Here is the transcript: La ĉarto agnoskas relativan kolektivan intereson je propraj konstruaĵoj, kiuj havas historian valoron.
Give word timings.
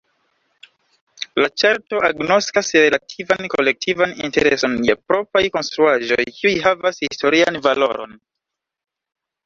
La 1.43 1.49
ĉarto 1.63 1.99
agnoskas 2.07 2.71
relativan 2.77 3.47
kolektivan 3.57 4.17
intereson 4.29 4.81
je 4.91 4.99
propraj 5.13 5.47
konstruaĵoj, 5.59 6.23
kiuj 6.41 6.59
havas 6.69 7.03
historian 7.09 7.65
valoron. 7.71 8.23